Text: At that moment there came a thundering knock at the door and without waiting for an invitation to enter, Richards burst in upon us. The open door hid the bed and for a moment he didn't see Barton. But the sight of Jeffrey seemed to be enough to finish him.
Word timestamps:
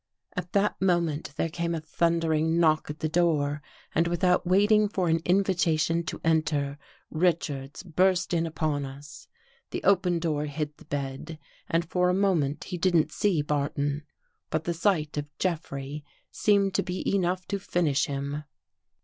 At 0.35 0.53
that 0.53 0.81
moment 0.81 1.31
there 1.35 1.47
came 1.47 1.75
a 1.75 1.79
thundering 1.79 2.59
knock 2.59 2.89
at 2.89 3.01
the 3.01 3.07
door 3.07 3.61
and 3.93 4.07
without 4.07 4.47
waiting 4.47 4.89
for 4.89 5.09
an 5.09 5.19
invitation 5.25 6.03
to 6.05 6.19
enter, 6.23 6.79
Richards 7.11 7.83
burst 7.83 8.33
in 8.33 8.47
upon 8.47 8.83
us. 8.83 9.27
The 9.69 9.83
open 9.83 10.17
door 10.17 10.45
hid 10.47 10.75
the 10.77 10.85
bed 10.85 11.37
and 11.69 11.87
for 11.87 12.09
a 12.09 12.15
moment 12.15 12.63
he 12.63 12.79
didn't 12.79 13.11
see 13.11 13.43
Barton. 13.43 14.01
But 14.49 14.63
the 14.63 14.73
sight 14.73 15.17
of 15.17 15.27
Jeffrey 15.37 16.03
seemed 16.31 16.73
to 16.73 16.81
be 16.81 17.07
enough 17.13 17.47
to 17.49 17.59
finish 17.59 18.05
him. 18.07 18.45